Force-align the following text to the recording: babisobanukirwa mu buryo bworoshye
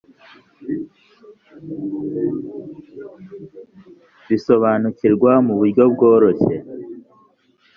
babisobanukirwa 4.23 5.31
mu 5.45 5.53
buryo 5.59 5.83
bworoshye 5.93 6.55